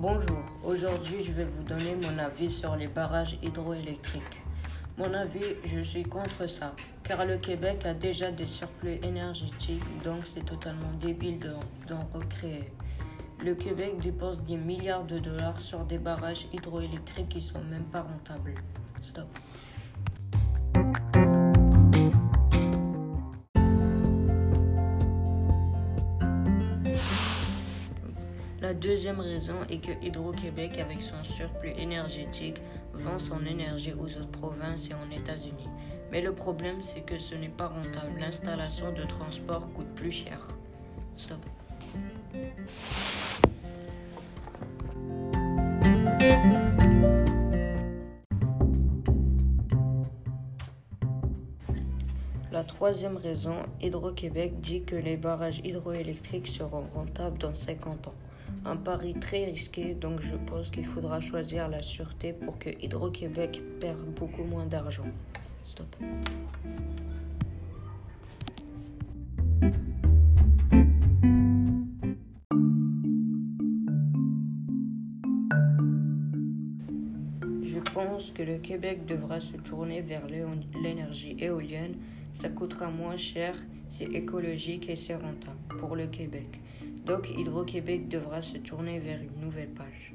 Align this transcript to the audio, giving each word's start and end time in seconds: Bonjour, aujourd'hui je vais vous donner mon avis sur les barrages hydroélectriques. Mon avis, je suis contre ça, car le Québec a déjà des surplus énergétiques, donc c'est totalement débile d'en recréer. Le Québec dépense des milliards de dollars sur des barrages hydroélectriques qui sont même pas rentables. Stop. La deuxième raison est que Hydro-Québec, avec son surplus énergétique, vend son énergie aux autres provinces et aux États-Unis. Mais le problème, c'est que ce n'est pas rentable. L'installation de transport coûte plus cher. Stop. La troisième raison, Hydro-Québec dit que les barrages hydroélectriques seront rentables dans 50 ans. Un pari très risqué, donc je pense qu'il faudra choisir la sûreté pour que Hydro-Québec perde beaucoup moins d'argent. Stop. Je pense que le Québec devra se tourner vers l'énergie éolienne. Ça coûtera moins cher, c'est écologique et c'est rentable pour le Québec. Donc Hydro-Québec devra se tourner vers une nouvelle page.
Bonjour, 0.00 0.38
aujourd'hui 0.62 1.24
je 1.24 1.32
vais 1.32 1.44
vous 1.44 1.64
donner 1.64 1.96
mon 1.96 2.18
avis 2.18 2.48
sur 2.48 2.76
les 2.76 2.86
barrages 2.86 3.36
hydroélectriques. 3.42 4.40
Mon 4.96 5.12
avis, 5.12 5.42
je 5.64 5.80
suis 5.80 6.04
contre 6.04 6.48
ça, 6.48 6.72
car 7.02 7.26
le 7.26 7.36
Québec 7.36 7.84
a 7.84 7.94
déjà 7.94 8.30
des 8.30 8.46
surplus 8.46 9.00
énergétiques, 9.02 9.82
donc 10.04 10.18
c'est 10.24 10.44
totalement 10.44 10.92
débile 11.00 11.40
d'en 11.88 12.08
recréer. 12.14 12.70
Le 13.44 13.56
Québec 13.56 13.98
dépense 13.98 14.40
des 14.42 14.56
milliards 14.56 15.04
de 15.04 15.18
dollars 15.18 15.58
sur 15.58 15.84
des 15.84 15.98
barrages 15.98 16.46
hydroélectriques 16.52 17.30
qui 17.30 17.40
sont 17.40 17.64
même 17.64 17.86
pas 17.86 18.02
rentables. 18.02 18.54
Stop. 19.00 19.26
La 28.60 28.74
deuxième 28.74 29.20
raison 29.20 29.62
est 29.70 29.78
que 29.78 29.92
Hydro-Québec, 30.04 30.78
avec 30.78 31.00
son 31.00 31.22
surplus 31.22 31.70
énergétique, 31.78 32.60
vend 32.92 33.20
son 33.20 33.46
énergie 33.46 33.92
aux 33.92 34.06
autres 34.06 34.32
provinces 34.32 34.90
et 34.90 34.94
aux 34.94 35.16
États-Unis. 35.16 35.68
Mais 36.10 36.20
le 36.20 36.34
problème, 36.34 36.78
c'est 36.82 37.02
que 37.02 37.20
ce 37.20 37.36
n'est 37.36 37.50
pas 37.50 37.68
rentable. 37.68 38.18
L'installation 38.18 38.92
de 38.92 39.04
transport 39.04 39.72
coûte 39.74 39.94
plus 39.94 40.10
cher. 40.10 40.40
Stop. 41.14 41.38
La 52.50 52.64
troisième 52.64 53.18
raison, 53.18 53.54
Hydro-Québec 53.80 54.60
dit 54.60 54.82
que 54.82 54.96
les 54.96 55.16
barrages 55.16 55.60
hydroélectriques 55.62 56.48
seront 56.48 56.88
rentables 56.92 57.38
dans 57.38 57.54
50 57.54 58.08
ans. 58.08 58.14
Un 58.64 58.76
pari 58.76 59.14
très 59.14 59.44
risqué, 59.46 59.94
donc 59.94 60.20
je 60.20 60.36
pense 60.36 60.70
qu'il 60.70 60.84
faudra 60.84 61.20
choisir 61.20 61.68
la 61.68 61.82
sûreté 61.82 62.32
pour 62.32 62.58
que 62.58 62.70
Hydro-Québec 62.82 63.62
perde 63.80 64.04
beaucoup 64.14 64.44
moins 64.44 64.66
d'argent. 64.66 65.06
Stop. 65.64 65.96
Je 77.62 77.78
pense 77.94 78.30
que 78.30 78.42
le 78.42 78.58
Québec 78.58 79.06
devra 79.06 79.40
se 79.40 79.56
tourner 79.56 80.00
vers 80.02 80.26
l'énergie 80.26 81.36
éolienne. 81.38 81.94
Ça 82.34 82.48
coûtera 82.48 82.90
moins 82.90 83.16
cher, 83.16 83.54
c'est 83.90 84.12
écologique 84.12 84.88
et 84.88 84.96
c'est 84.96 85.14
rentable 85.14 85.58
pour 85.80 85.96
le 85.96 86.06
Québec. 86.06 86.60
Donc 87.08 87.30
Hydro-Québec 87.30 88.08
devra 88.08 88.42
se 88.42 88.58
tourner 88.58 88.98
vers 88.98 89.18
une 89.22 89.40
nouvelle 89.40 89.70
page. 89.70 90.12